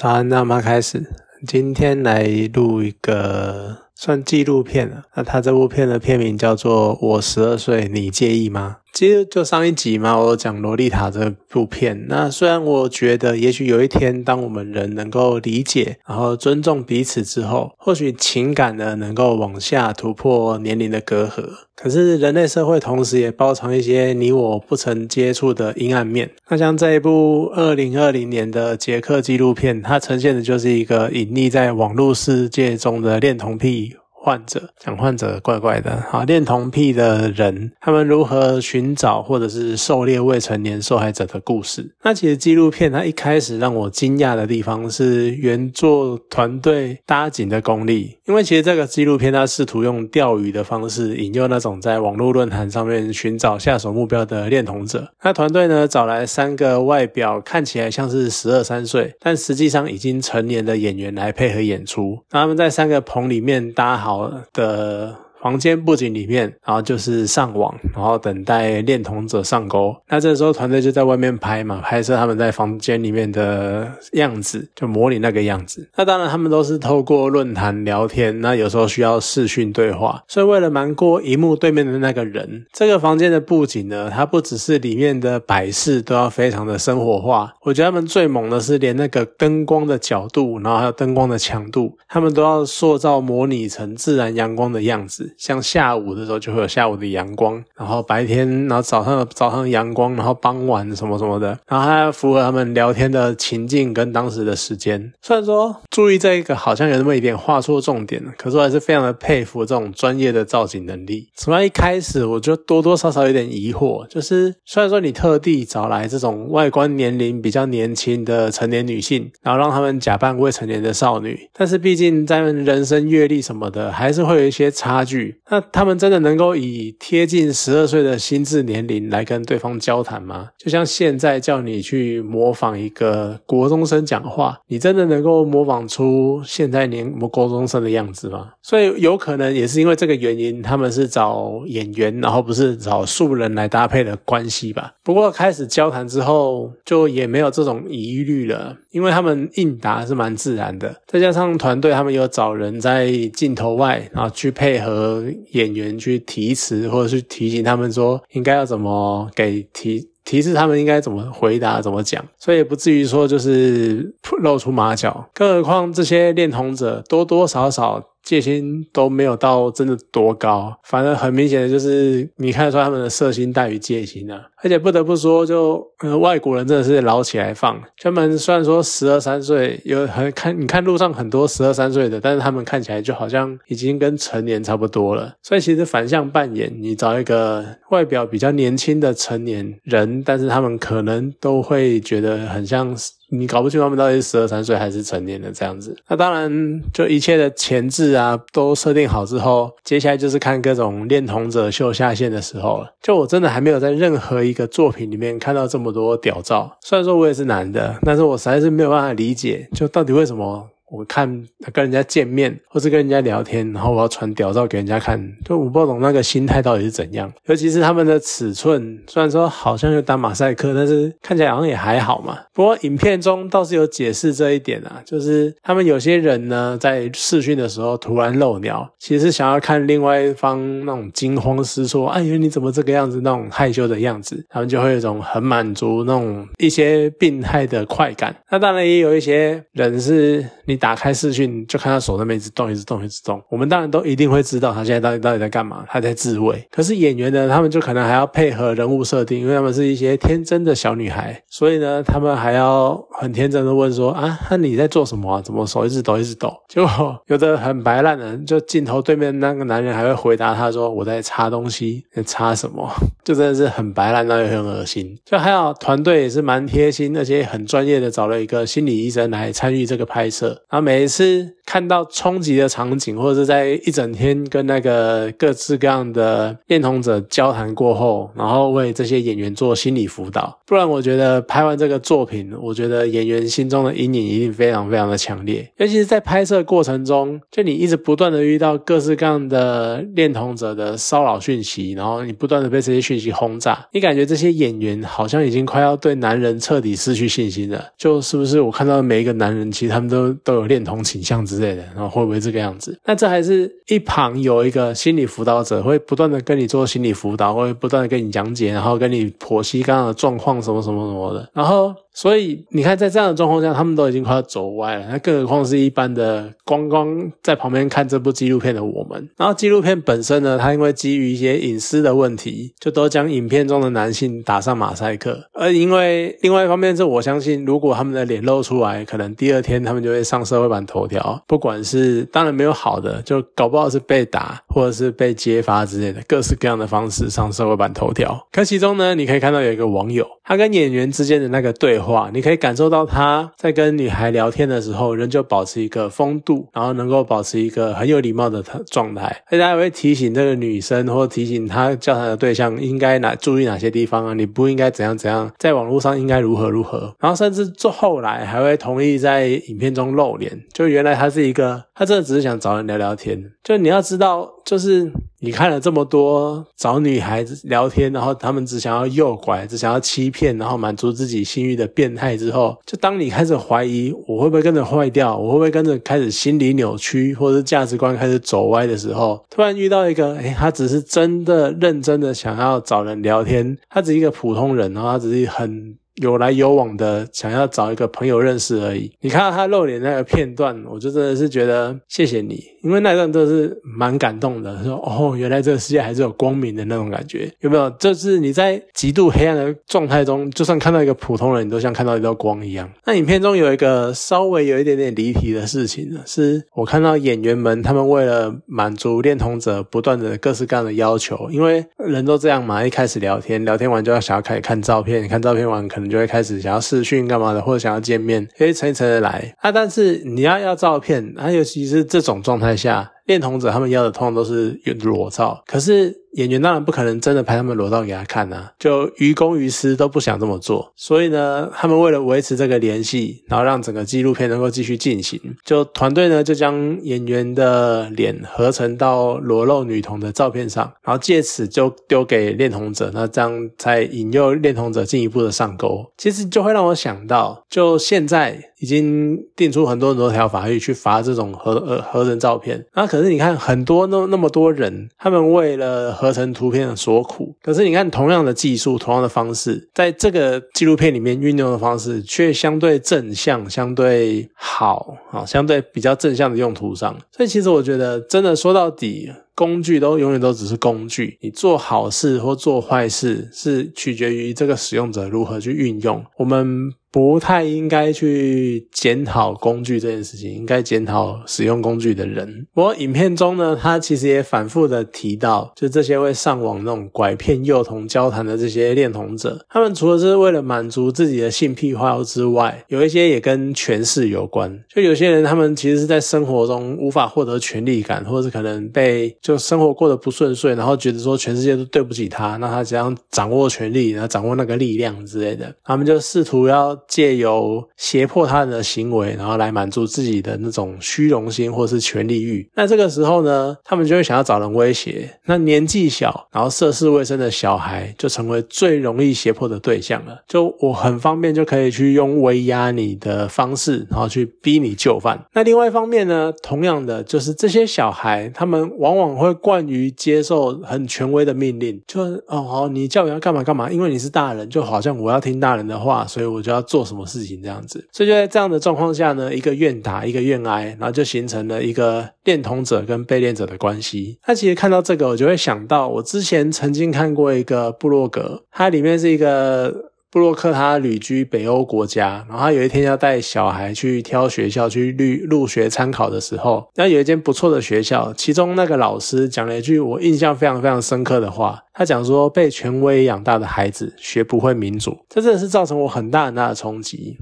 [0.00, 1.10] 早安，那我们开始，
[1.44, 2.22] 今天来
[2.54, 5.02] 录一个算纪录片了。
[5.16, 8.76] 那他这部片的片名叫做《我十二岁，你介意吗》？
[8.98, 12.06] 其实就上一集嘛，我讲洛丽塔这部片。
[12.08, 21.48] 那虽然我觉得，也许有一天，当我们人能够理解，然后尊重彼此之后，或许情感呢能够往下突破年龄的隔阂。
[21.76, 26.28] 可是人类社会同时也包藏一些你我不曾接触的阴暗面。
[26.48, 33.94] 那像这一部二零二零年的捷克纪录片，它呈现的就是一个隐匿在网络世界中的恋童癖。
[34.20, 41.94] 患者讲患者怪怪的好，恋童癖的人，他们如何寻找或者是狩猎未成年受害者的故事？
[42.02, 55.08] 那其实纪录片它一开始让我惊讶的地方是原作团队搭景的功力，因为其实这个纪录片它试图用钓鱼的方式引诱那种在网络论坛上面寻找下手目标的恋童者。
[55.22, 64.07] 那团队呢找来三个外表看起来像是十二三岁，但实际上已经成年的演员来配合演出，那他们在三个棚里面搭好。
[64.08, 69.94] 好的房间布景里面，然后就是上网，然后等待恋童者上钩。
[70.08, 75.88] 那这时候团队就在外面拍嘛，拍摄他们在房间里面的样子，就模拟那个样子。
[75.96, 80.22] 那当然，他们都是透过论坛聊天，那有时候需要视讯对话。
[80.26, 87.52] 所以为了瞒过荧幕对面的那个人，这个房间的布景呢，它不只是里面的摆饰都要非常的生活化。
[87.62, 95.27] 我觉得他们最猛的是连那个灯光的角度，然后还有灯光的强度，他们都要塑造模拟成自然阳光的样子。
[95.36, 105.12] 像下午的时候就会有下午的阳光，然后白天，然后早上早上阳光，然后傍晚什么什么的，然后还要符合他们聊天的情境跟当时的时间。
[105.22, 111.28] 虽然说注意这一个好像有那么一点画错重点可是我还是非常的佩服这种专业的造景能力。
[111.34, 125.17] 此外，一开始我就多多少少有点疑惑，就是虽然说你特地找来这种外观年龄比较年轻的成年女性，然后让他们假扮未成年的少女，但是毕竟在人生阅历什么的，还是会有一些差距。
[125.50, 130.50] 那他们真的能够以贴近十二岁的心智年龄来跟对方交谈吗？
[130.58, 138.50] 就像现在叫你去模仿一个国中生讲话，你真的能够模仿出现在年国中生的样子吗？
[138.62, 144.92] 所以有可能也是因为这个原因，他们是找演员，然后不是找素人来搭配的关系吧。
[145.02, 155.07] 不过开始交谈之后，就也没有这种疑虑了，因为他们应答是蛮自然的，再加上团队他们有找人在镜头外，然后去配合。
[155.52, 165.28] 演员去提词，或者是提醒他们说应该要怎么给提提示，他们应该怎么回答，怎么讲，所以也不至于说就是露出马脚。
[165.32, 168.02] 更何况这些恋童者多多少少。
[168.28, 174.38] 戒心都没有到真的多高，反正很明显的就是你看得出他们的色心大于戒心啊！
[174.62, 177.80] 而且不得不说，就呃外国人真的是捞起来放。
[178.02, 185.32] 他们虽然说十二三岁，有很看你看路上很多十二三岁的，但是他们看起来就好像已经跟成年差不多了。
[185.42, 192.94] 所以其实反向扮演，你找一个外表比较年轻的成年人，但是他们可能都会觉得很像。
[193.30, 202.94] 你搞不清他们到底是十二三岁还是成年的这样子，那当然就一切的前置啊都设定好之后，接下来就是看各种恋童者秀下限的时候了。
[203.02, 210.68] 就我真的还没有在任何一个作品里面看到这么多屌照，虽然说我也是男的，但是我实在是没有办法理解，就到底为什么。
[210.90, 211.28] 我看
[211.72, 217.30] 跟人家见面，或是跟人家聊天，然后我要传屌照给人家看，就我不懂那个心态到底是怎样。
[217.44, 222.38] 尤其是他们的尺寸，虽然说好像有打马赛克，但是看起来好像也还好嘛。
[222.54, 238.34] 不过影片中倒是有解释这一点啊，就是他们有些人呢在视讯的时候突然漏鸟，其实想要看另外一方那种惊慌失措，哎呀你怎么这个样子那种害羞的样子，他们就会有一种很满足那种一些病态的快感。
[238.50, 240.77] 那当然也有一些人是你。
[240.78, 243.42] 打开视讯就看他手那边一直动，一直动，一直动。
[243.50, 246.66] 我们当然都一定会知道他现在到底到底在干嘛，他在自慰。
[246.70, 255.42] 可是演员呢，他们就可能还要配合人物设定，因为他们是一些天真的小女孩，所以呢，他们还要很天真的问说：“啊，那你在做什么啊？
[255.42, 262.88] 怎么手一直抖，一直抖？”结果有的很白烂的，就镜头对面那个男人还会回答他说：“我在擦东西，在擦什么？”
[263.24, 265.18] 就真的是很白烂，那也很恶心。
[265.24, 270.62] 就还有团队也是蛮贴心，而且很专业的找了一个心理医生来参与这个拍摄。
[270.70, 280.58] 然后每一次看到冲击的场景，或者是在一整天跟那个各式各样的恋童者交谈过后，然后为这些演员做心理辅导。
[280.66, 285.70] 不然，我觉得拍完这个作品，我觉得演员心中的阴影一定非常非常的强烈。
[285.78, 297.82] 尤其是在拍摄过程中，就你一直不断的遇到各式各样的恋童者的骚扰讯息，然后你不断的被这些讯息轰炸，你感觉这些演员好像已经快要对男人彻底失去信心了。
[297.96, 302.98] 就是不是我看到每一个男人，其实他们都都有恋童倾向之类的，然后会不会这个样子？
[303.04, 311.94] 那这还是一旁有一个心理辅导者，会不断的跟你做心理辅导，会不断的跟你讲解，然后跟你剖析刚刚的状况什么什么什么的，然后。
[312.18, 315.06] 所以你看，在这样的状况下，他们都已经快要走歪了。
[315.08, 319.30] 那更何况是一般的光光在旁边看这部纪录片的我们。
[319.36, 325.48] 然后纪录片本身呢，它因为基于一些隐私的问题，就都将影片中的男性打上马赛克。
[325.52, 331.40] 而因为另外一方面是，我相信如果他们的脸露出来，可能第二天他们就会上社会版头条。
[331.46, 338.44] 不管是当然没有好的，就搞不好是被打，或者是被揭发之类的，各式各样的方式上社会版头条。
[338.50, 342.30] 可其中呢，你可以看到有一个网友，他跟演员之间的那个对话。
[342.32, 349.26] 你可以感受到他在跟女孩聊天的时候，仍旧保持一个风度，然后能够保持一个很有礼貌的状态。
[349.48, 354.32] 而且他会提醒这个女生，或提醒他交谈的对象应该哪注意哪些地方啊？
[354.32, 357.14] 你不应该怎样怎样，在网络上应该如何如何。
[357.20, 360.58] 然后甚至做后来还会同意在影片中露脸。
[360.72, 363.38] 就原来他是一个，他真的只是想找人聊聊天。
[363.62, 365.10] 就你要知道，就是。
[365.40, 385.96] 你看了这么多找女孩子聊天，然后他们只想要诱拐，只想要欺骗，然后满足自己性欲的变态之后，就当你开始怀疑我会不会跟着坏掉，我会不会跟着开始心理扭曲，或者是价值观开始走歪的时候，突然遇到一个，哎，他只是真的认真的想要找人聊天，他只是一个普通人，然后他只是很。
[386.20, 389.10] 有来有往的，想要找一个朋友认识而已。
[389.20, 394.82] 你看到他露脸那个片段，我就真的是觉得谢谢你，因为那段真的是蛮感动的。
[394.82, 397.88] 说哦，原来这个世界还是有光明的那种感觉，有没有？
[397.98, 402.90] 就是你在极度黑暗的状态中，就算看到一个普通人，你都像看到一道光一样。
[403.04, 416.07] 那影片中有一个稍微有一点点离题的事情呢，是我看到演员们他们为了满足恋童者不断的各式各样的要求，因为人都这样嘛，一开始聊天，聊天完就要想要开始看照片，看照片完可能。
[416.08, 419.70] 就会开始想要视讯干嘛的，或者想要见面，可以层一层的来啊。
[419.70, 423.12] 但是你要要照片，啊，尤其是这种状态下。
[423.26, 430.92] 恋童者他们要的通常都是裸照，可是演员当然不可能真的拍他们裸照给他看啊，就于公于私都不想这么做。
[430.94, 446.12] 所以呢，他们为了维持这个联系，然后让整个纪录片能够继续进行，就团队呢就将演员的脸合成到裸露女童的照片上，然后借此就丢给恋童者，那这样才引诱恋童者进一步的上钩。
[446.16, 448.68] 其实就会让我想到，就现在。
[448.80, 469.32] 已经定出很多很多条法律去罚这种合呃合成照片，那可是你看很多那那么多人，他们为了合成图片的所苦，可是你看同样的技术，同样的方式，在这个纪录片里面运用的方式却相对正向，相对好啊，相对比较正向的用途上，所以其实我觉得真的说到底。
[469.58, 476.24] 工具都永远都只是工具，你做好事或做坏事是取决于这个使用者如何去运用。
[476.36, 482.66] 我们不太应该去检讨工具这件事情，应该检讨使用工具的人。
[482.74, 494.78] 不过影片中呢，他其实也反复的提到，就这些会上网那种拐骗幼童交谈的这些恋童者，他们除了是为了满足自己的性癖好之外，有一些也跟权势有关。
[494.88, 512.68] 就有些人他们其实是在生活中无法获得权力感，或者是可能被就生活过得不顺遂，然后觉得说全世界都对不起他，那他怎样掌握权力，然后掌握那个力量之类的，他们就试图要借由胁迫他人的行为，然后来满足自己的那种虚荣心或是权力欲。
[512.74, 515.28] 那这个时候呢，他们就会想要找人威胁。
[515.46, 520.38] 那年纪小，然后涉世未深的小孩，就成为最容易胁迫的对象了。
[520.46, 525.42] 就我很方便就可以去用威压你的方式，然后去逼你就范。
[525.54, 538.08] 那另外一方面呢，同样的就是这些小孩，他们往往会惯于接受很权威的命令，就哦好，你叫我要干嘛干嘛，因为你是大人，就好像我要听大人的话，所以我就要做什么事情这样子。
[538.10, 544.38] 所以就在这样的状况下呢，一个愿打，一个愿挨，然后就形成了一个恋童者跟被恋者的关系。
[544.48, 550.12] 那其实看到这个，我就会想到我之前曾经看过一个部落格，它里面是一个。
[550.30, 567.38] 布洛克他旅居北欧国家，然后他有一天要带小孩去挑学校去入入学参考的时候，那有一间不错的学校，其中那个老师讲了一句我印象非常非常深刻的话，他讲说被权威养大的孩子学不会民主，这真的是造成我很大很大的冲击。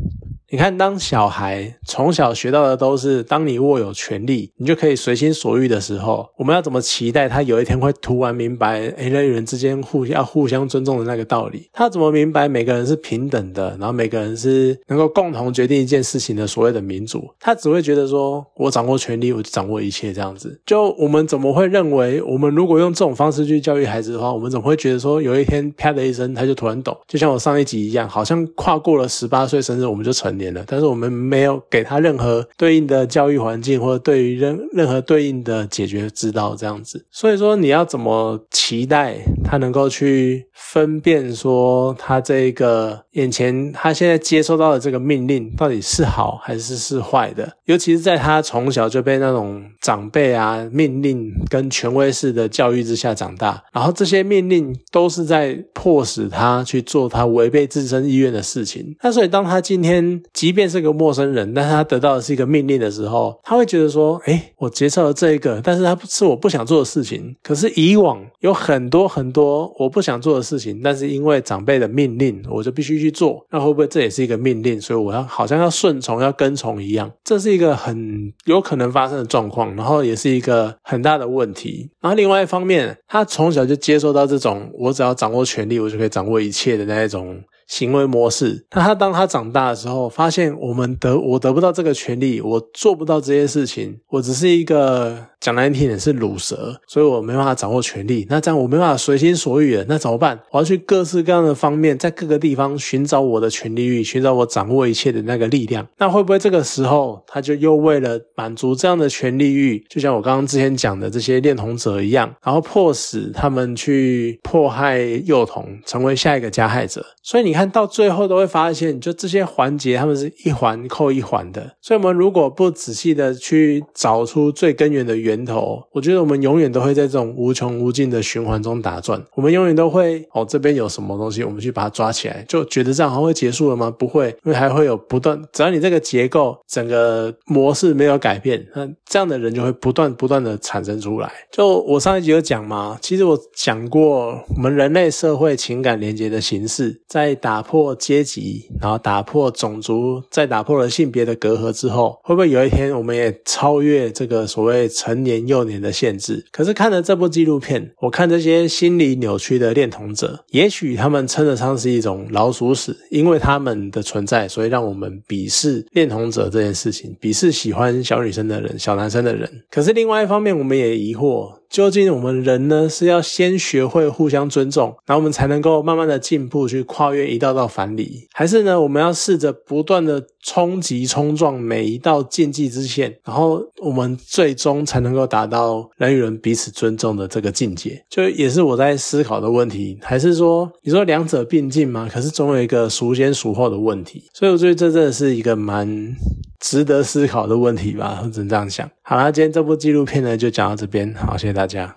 [0.48, 11.68] 你看，当小孩从小学到的都是，当你握有权利，你就可以随心所欲的时候，我们要怎么期待他有一天会突然明白，人与人之间互要互相尊重的那个道理？
[11.72, 17.28] 他怎么明白每个人是平等的，然后每个人是能够共同决定一件事情的所谓的民主？
[17.40, 20.60] 他只会觉得说，我掌握权力，我就掌握一切这样子。
[20.64, 26.96] 就我们怎么会认为，我们如果用这种方式去教育孩子的话，我们怎么会觉得说，有一天啪的一声，他就突然懂？
[27.08, 30.64] 就像我上一集一样，好像跨过了十八岁生日，我们就成年了。
[30.66, 37.04] 但是我们没有给他任何对应的教育环境，或者对于任任何对应的解决之道，这样子。
[37.10, 47.56] 所以说，你要怎么期待他能够去分辨说，他这个眼前他现在接收到的这个命令到底是好还是是坏的？
[47.64, 58.96] 尤其是在他从小就被那种长辈啊命令跟权威式的教育之下长大，然后这些命令都是在迫使他去做他违背自身意愿的事情。
[59.02, 67.34] 那所以，当他今天即便是个陌生人，但是他得到的是一个命令的时候，他会觉得说：“哎，我接受了这一个，但是他是我不想做的事情。
[67.42, 73.44] 可是以往有很多很多我不想做的事情，但是因为长辈的命令，我就必须去做。
[73.50, 74.80] 那会不会这也是一个命令？
[74.80, 77.10] 所以我要好像要顺从、要跟从一样？
[77.24, 81.88] 这是一个很有可能发生的状况，然后也是一个很大的问题。
[82.00, 98.26] 然后另外一方面，他从小就接受到这种我只要掌握权力，我就可以掌握一切的那一种。”行为模式，那他当他长大的时候，发现我们得我得不到这个权利，我做不到这些事情，我只是一个讲难听点是乳蛇，所以我没办法掌握权力。
[98.30, 100.38] 那这样我没办法随心所欲了，那怎么办？
[100.52, 105.86] 我要去各式各样的方面，在各个地方寻找我的权利欲，寻找我掌握一切的那个力量。
[105.98, 117.04] 那会不会这个时候，他就又为了满足这样的权利欲，就像我刚刚之前讲的这些恋童者一样，然后迫使他们去迫害幼童，成为下一个加害者？
[117.22, 121.74] 所以你看到最后都会发现，就这些环节，他们是一环扣一环的。
[121.80, 129.22] 所以，我们如果不仔细的去找出最根源的源头，我觉得我们永远都会在这种无穷无尽的循环中打转。
[129.34, 133.90] 我们永远都会哦，这边有什么东西，我们去把它抓起来，就觉得这样好像会结束了吗？
[133.90, 135.42] 不会，因为还会有不断。
[135.52, 141.32] 只要你这个结构整个模式没有改变，那这样的人就会不断不断的产生出来。
[141.50, 147.00] 就我上一集有讲嘛，其实我讲过，我们人类社会情感连接的形式。
[147.08, 156.44] 在打破阶级，然后打破种族，再打破了性别的隔阂之后，会不会有一天我们也超越这个所谓成年幼年的限制？
[156.50, 169.48] 可是看了这部纪录片，我看这些心理扭曲的恋童者，也许他们称得上是一种老鼠屎，因为他们的存在，所以让我们鄙视恋童者这件事情，鄙视喜欢小女生的人、小男生的人。
[169.70, 171.52] 可是另外一方面，我们也疑惑。
[171.68, 188.04] 究竟我们人呢是要先学会互相尊重，然后我们才能够慢慢的进步，去跨越一道道藩篱，还是呢我们要试着不断的冲击冲撞每一道禁忌之线，然后我们最终才能够达到人与人彼此尊重的这个境界？
[188.08, 192.08] 就也是我在思考的问题，还是说你说两者并进吗？
[192.10, 196.16] 可是总有一个孰先孰后的问题，所以我觉得这真的是一个蛮。
[196.58, 198.90] 值得思考的问题吧，只能这样想。
[199.02, 201.94] 好啦，今天这部纪录片呢就讲到这边，好，谢谢大家。